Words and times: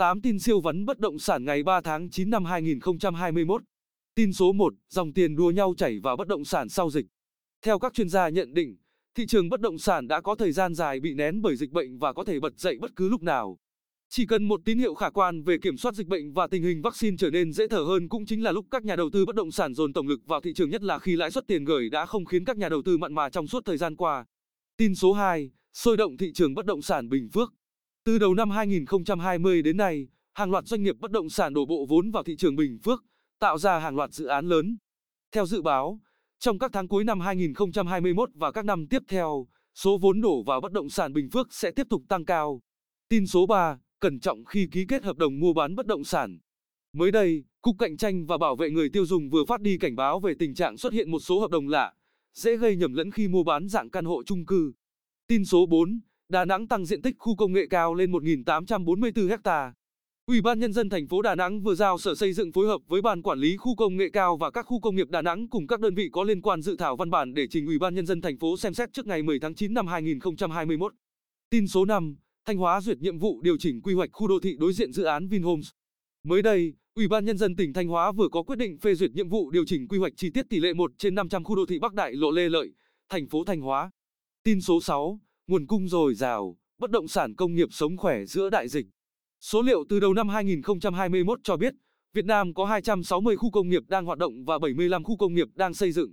8 0.00 0.20
tin 0.20 0.38
siêu 0.38 0.60
vấn 0.60 0.84
bất 0.84 0.98
động 0.98 1.18
sản 1.18 1.44
ngày 1.44 1.62
3 1.62 1.80
tháng 1.80 2.10
9 2.10 2.30
năm 2.30 2.44
2021. 2.44 3.62
Tin 4.14 4.32
số 4.32 4.52
1, 4.52 4.74
dòng 4.88 5.12
tiền 5.12 5.36
đua 5.36 5.50
nhau 5.50 5.74
chảy 5.76 6.00
vào 6.02 6.16
bất 6.16 6.28
động 6.28 6.44
sản 6.44 6.68
sau 6.68 6.90
dịch. 6.90 7.06
Theo 7.62 7.78
các 7.78 7.94
chuyên 7.94 8.08
gia 8.08 8.28
nhận 8.28 8.54
định, 8.54 8.76
thị 9.14 9.26
trường 9.26 9.48
bất 9.48 9.60
động 9.60 9.78
sản 9.78 10.08
đã 10.08 10.20
có 10.20 10.34
thời 10.34 10.52
gian 10.52 10.74
dài 10.74 11.00
bị 11.00 11.14
nén 11.14 11.42
bởi 11.42 11.56
dịch 11.56 11.70
bệnh 11.70 11.98
và 11.98 12.12
có 12.12 12.24
thể 12.24 12.40
bật 12.40 12.58
dậy 12.58 12.78
bất 12.80 12.96
cứ 12.96 13.08
lúc 13.08 13.22
nào. 13.22 13.58
Chỉ 14.10 14.26
cần 14.26 14.44
một 14.44 14.60
tín 14.64 14.78
hiệu 14.78 14.94
khả 14.94 15.10
quan 15.10 15.42
về 15.42 15.58
kiểm 15.58 15.76
soát 15.76 15.94
dịch 15.94 16.06
bệnh 16.06 16.32
và 16.32 16.46
tình 16.46 16.62
hình 16.62 16.82
vaccine 16.82 17.16
trở 17.18 17.30
nên 17.30 17.52
dễ 17.52 17.68
thở 17.68 17.80
hơn 17.80 18.08
cũng 18.08 18.26
chính 18.26 18.42
là 18.42 18.52
lúc 18.52 18.66
các 18.70 18.84
nhà 18.84 18.96
đầu 18.96 19.10
tư 19.12 19.26
bất 19.26 19.36
động 19.36 19.50
sản 19.50 19.74
dồn 19.74 19.92
tổng 19.92 20.08
lực 20.08 20.20
vào 20.26 20.40
thị 20.40 20.52
trường 20.54 20.70
nhất 20.70 20.82
là 20.82 20.98
khi 20.98 21.16
lãi 21.16 21.30
suất 21.30 21.46
tiền 21.46 21.64
gửi 21.64 21.90
đã 21.90 22.06
không 22.06 22.24
khiến 22.24 22.44
các 22.44 22.56
nhà 22.56 22.68
đầu 22.68 22.82
tư 22.84 22.98
mặn 22.98 23.14
mà 23.14 23.30
trong 23.30 23.46
suốt 23.46 23.64
thời 23.64 23.76
gian 23.76 23.96
qua. 23.96 24.24
Tin 24.76 24.94
số 24.94 25.12
2, 25.12 25.50
sôi 25.72 25.96
động 25.96 26.16
thị 26.16 26.32
trường 26.32 26.54
bất 26.54 26.66
động 26.66 26.82
sản 26.82 27.08
Bình 27.08 27.28
Phước. 27.32 27.52
Từ 28.04 28.18
đầu 28.18 28.34
năm 28.34 28.50
2020 28.50 29.62
đến 29.62 29.76
nay, 29.76 30.08
hàng 30.32 30.50
loạt 30.50 30.64
doanh 30.64 30.82
nghiệp 30.82 30.96
bất 31.00 31.10
động 31.10 31.30
sản 31.30 31.54
đổ 31.54 31.66
bộ 31.66 31.86
vốn 31.88 32.10
vào 32.10 32.22
thị 32.22 32.36
trường 32.36 32.56
Bình 32.56 32.78
Phước, 32.84 33.04
tạo 33.38 33.58
ra 33.58 33.78
hàng 33.78 33.96
loạt 33.96 34.12
dự 34.12 34.26
án 34.26 34.48
lớn. 34.48 34.76
Theo 35.32 35.46
dự 35.46 35.62
báo, 35.62 36.00
trong 36.38 36.58
các 36.58 36.70
tháng 36.72 36.88
cuối 36.88 37.04
năm 37.04 37.20
2021 37.20 38.30
và 38.34 38.52
các 38.52 38.64
năm 38.64 38.86
tiếp 38.86 39.02
theo, 39.08 39.46
số 39.74 39.98
vốn 39.98 40.20
đổ 40.20 40.42
vào 40.42 40.60
bất 40.60 40.72
động 40.72 40.90
sản 40.90 41.12
Bình 41.12 41.28
Phước 41.30 41.54
sẽ 41.54 41.70
tiếp 41.70 41.86
tục 41.90 42.02
tăng 42.08 42.24
cao. 42.24 42.60
Tin 43.08 43.26
số 43.26 43.46
3, 43.46 43.78
cẩn 44.00 44.20
trọng 44.20 44.44
khi 44.44 44.68
ký 44.72 44.84
kết 44.88 45.04
hợp 45.04 45.16
đồng 45.16 45.40
mua 45.40 45.52
bán 45.52 45.74
bất 45.74 45.86
động 45.86 46.04
sản. 46.04 46.38
Mới 46.92 47.10
đây, 47.10 47.44
Cục 47.62 47.76
Cạnh 47.78 47.96
tranh 47.96 48.26
và 48.26 48.38
Bảo 48.38 48.56
vệ 48.56 48.70
người 48.70 48.90
tiêu 48.90 49.06
dùng 49.06 49.30
vừa 49.30 49.44
phát 49.44 49.60
đi 49.60 49.78
cảnh 49.78 49.96
báo 49.96 50.20
về 50.20 50.34
tình 50.38 50.54
trạng 50.54 50.76
xuất 50.76 50.92
hiện 50.92 51.10
một 51.10 51.20
số 51.20 51.40
hợp 51.40 51.50
đồng 51.50 51.68
lạ, 51.68 51.92
dễ 52.34 52.56
gây 52.56 52.76
nhầm 52.76 52.92
lẫn 52.92 53.10
khi 53.10 53.28
mua 53.28 53.42
bán 53.42 53.68
dạng 53.68 53.90
căn 53.90 54.04
hộ 54.04 54.22
chung 54.22 54.46
cư. 54.46 54.72
Tin 55.26 55.44
số 55.44 55.66
4, 55.66 56.00
Đà 56.30 56.44
Nẵng 56.44 56.66
tăng 56.66 56.86
diện 56.86 57.02
tích 57.02 57.16
khu 57.18 57.36
công 57.36 57.52
nghệ 57.52 57.66
cao 57.70 57.94
lên 57.94 58.12
1.844 58.12 59.38
ha. 59.44 59.72
Ủy 60.26 60.40
ban 60.40 60.60
nhân 60.60 60.72
dân 60.72 60.88
thành 60.88 61.06
phố 61.06 61.22
Đà 61.22 61.34
Nẵng 61.34 61.60
vừa 61.60 61.74
giao 61.74 61.98
Sở 61.98 62.14
Xây 62.14 62.32
dựng 62.32 62.52
phối 62.52 62.66
hợp 62.66 62.80
với 62.88 63.02
Ban 63.02 63.22
quản 63.22 63.38
lý 63.38 63.56
khu 63.56 63.74
công 63.76 63.96
nghệ 63.96 64.04
cao 64.12 64.36
và 64.36 64.50
các 64.50 64.62
khu 64.62 64.80
công 64.80 64.96
nghiệp 64.96 65.10
Đà 65.10 65.22
Nẵng 65.22 65.48
cùng 65.48 65.66
các 65.66 65.80
đơn 65.80 65.94
vị 65.94 66.08
có 66.12 66.24
liên 66.24 66.42
quan 66.42 66.62
dự 66.62 66.76
thảo 66.76 66.96
văn 66.96 67.10
bản 67.10 67.34
để 67.34 67.46
trình 67.50 67.66
Ủy 67.66 67.78
ban 67.78 67.94
nhân 67.94 68.06
dân 68.06 68.20
thành 68.20 68.38
phố 68.38 68.56
xem 68.56 68.74
xét 68.74 68.92
trước 68.92 69.06
ngày 69.06 69.22
10 69.22 69.40
tháng 69.40 69.54
9 69.54 69.74
năm 69.74 69.86
2021. 69.86 70.94
Tin 71.50 71.68
số 71.68 71.84
5, 71.84 72.16
Thanh 72.44 72.56
Hóa 72.56 72.80
duyệt 72.80 72.98
nhiệm 72.98 73.18
vụ 73.18 73.40
điều 73.42 73.56
chỉnh 73.58 73.82
quy 73.82 73.94
hoạch 73.94 74.10
khu 74.12 74.28
đô 74.28 74.40
thị 74.40 74.56
đối 74.58 74.72
diện 74.72 74.92
dự 74.92 75.04
án 75.04 75.28
Vinhomes. 75.28 75.68
Mới 76.24 76.42
đây, 76.42 76.72
Ủy 76.94 77.08
ban 77.08 77.24
nhân 77.24 77.38
dân 77.38 77.56
tỉnh 77.56 77.72
Thanh 77.72 77.88
Hóa 77.88 78.12
vừa 78.12 78.28
có 78.28 78.42
quyết 78.42 78.56
định 78.56 78.78
phê 78.78 78.94
duyệt 78.94 79.10
nhiệm 79.12 79.28
vụ 79.28 79.50
điều 79.50 79.64
chỉnh 79.66 79.88
quy 79.88 79.98
hoạch 79.98 80.12
chi 80.16 80.30
tiết 80.30 80.48
tỷ 80.48 80.60
lệ 80.60 80.72
1 80.72 80.92
trên 80.98 81.14
500 81.14 81.44
khu 81.44 81.56
đô 81.56 81.66
thị 81.66 81.78
Bắc 81.78 81.94
Đại 81.94 82.12
Lộ 82.12 82.30
Lê 82.30 82.48
Lợi, 82.48 82.72
thành 83.08 83.26
phố 83.26 83.44
Thanh 83.44 83.60
Hóa. 83.60 83.90
Tin 84.42 84.60
số 84.60 84.80
6, 84.80 85.20
nguồn 85.50 85.66
cung 85.66 85.88
dồi 85.88 86.14
dào, 86.14 86.56
bất 86.78 86.90
động 86.90 87.08
sản 87.08 87.34
công 87.34 87.54
nghiệp 87.54 87.68
sống 87.70 87.96
khỏe 87.96 88.24
giữa 88.24 88.50
đại 88.50 88.68
dịch. 88.68 88.86
Số 89.40 89.62
liệu 89.62 89.84
từ 89.88 90.00
đầu 90.00 90.14
năm 90.14 90.28
2021 90.28 91.40
cho 91.42 91.56
biết, 91.56 91.74
Việt 92.14 92.24
Nam 92.24 92.54
có 92.54 92.64
260 92.64 93.36
khu 93.36 93.50
công 93.50 93.68
nghiệp 93.68 93.82
đang 93.88 94.04
hoạt 94.04 94.18
động 94.18 94.44
và 94.44 94.58
75 94.58 95.04
khu 95.04 95.16
công 95.16 95.34
nghiệp 95.34 95.48
đang 95.54 95.74
xây 95.74 95.92
dựng. 95.92 96.12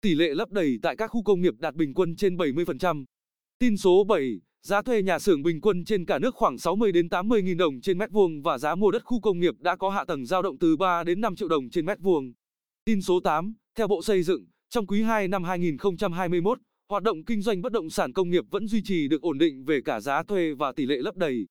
Tỷ 0.00 0.14
lệ 0.14 0.34
lấp 0.34 0.50
đầy 0.50 0.78
tại 0.82 0.96
các 0.96 1.06
khu 1.08 1.22
công 1.22 1.40
nghiệp 1.40 1.54
đạt 1.58 1.74
bình 1.74 1.94
quân 1.94 2.16
trên 2.16 2.36
70%. 2.36 3.04
Tin 3.58 3.76
số 3.76 4.04
7, 4.04 4.40
giá 4.62 4.82
thuê 4.82 5.02
nhà 5.02 5.18
xưởng 5.18 5.42
bình 5.42 5.60
quân 5.60 5.84
trên 5.84 6.06
cả 6.06 6.18
nước 6.18 6.34
khoảng 6.34 6.58
60 6.58 6.92
đến 6.92 7.08
80 7.08 7.42
nghìn 7.42 7.56
đồng 7.56 7.80
trên 7.80 7.98
mét 7.98 8.10
vuông 8.10 8.42
và 8.42 8.58
giá 8.58 8.74
mua 8.74 8.90
đất 8.90 9.04
khu 9.04 9.20
công 9.20 9.40
nghiệp 9.40 9.54
đã 9.58 9.76
có 9.76 9.90
hạ 9.90 10.04
tầng 10.04 10.26
dao 10.26 10.42
động 10.42 10.58
từ 10.58 10.76
3 10.76 11.04
đến 11.04 11.20
5 11.20 11.36
triệu 11.36 11.48
đồng 11.48 11.70
trên 11.70 11.86
mét 11.86 12.00
vuông. 12.00 12.32
Tin 12.84 13.02
số 13.02 13.20
8, 13.20 13.54
theo 13.74 13.88
Bộ 13.88 14.02
Xây 14.02 14.22
dựng, 14.22 14.46
trong 14.68 14.86
quý 14.86 15.02
2 15.02 15.28
năm 15.28 15.44
2021, 15.44 16.58
hoạt 16.88 17.02
động 17.02 17.24
kinh 17.24 17.42
doanh 17.42 17.62
bất 17.62 17.72
động 17.72 17.90
sản 17.90 18.12
công 18.12 18.30
nghiệp 18.30 18.44
vẫn 18.50 18.66
duy 18.66 18.82
trì 18.82 19.08
được 19.08 19.22
ổn 19.22 19.38
định 19.38 19.64
về 19.64 19.80
cả 19.84 20.00
giá 20.00 20.22
thuê 20.22 20.54
và 20.54 20.72
tỷ 20.72 20.86
lệ 20.86 20.96
lấp 20.96 21.16
đầy. 21.16 21.46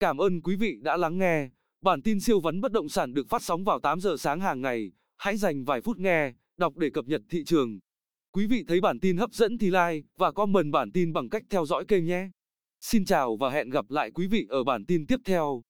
Cảm 0.00 0.18
ơn 0.18 0.40
quý 0.40 0.56
vị 0.56 0.78
đã 0.82 0.96
lắng 0.96 1.18
nghe. 1.18 1.48
Bản 1.80 2.02
tin 2.02 2.20
siêu 2.20 2.40
vấn 2.40 2.60
bất 2.60 2.72
động 2.72 2.88
sản 2.88 3.14
được 3.14 3.28
phát 3.28 3.42
sóng 3.42 3.64
vào 3.64 3.80
8 3.80 4.00
giờ 4.00 4.16
sáng 4.18 4.40
hàng 4.40 4.60
ngày. 4.60 4.92
Hãy 5.16 5.36
dành 5.36 5.64
vài 5.64 5.80
phút 5.80 5.98
nghe, 5.98 6.32
đọc 6.56 6.76
để 6.76 6.90
cập 6.90 7.04
nhật 7.06 7.22
thị 7.30 7.44
trường. 7.44 7.78
Quý 8.32 8.46
vị 8.46 8.64
thấy 8.68 8.80
bản 8.80 9.00
tin 9.00 9.16
hấp 9.16 9.32
dẫn 9.32 9.58
thì 9.58 9.66
like 9.66 10.08
và 10.16 10.32
comment 10.32 10.72
bản 10.72 10.92
tin 10.92 11.12
bằng 11.12 11.28
cách 11.28 11.42
theo 11.50 11.66
dõi 11.66 11.84
kênh 11.88 12.04
nhé. 12.04 12.30
Xin 12.80 13.04
chào 13.04 13.36
và 13.36 13.50
hẹn 13.50 13.70
gặp 13.70 13.90
lại 13.90 14.10
quý 14.10 14.26
vị 14.26 14.46
ở 14.48 14.64
bản 14.64 14.84
tin 14.86 15.06
tiếp 15.06 15.20
theo. 15.24 15.62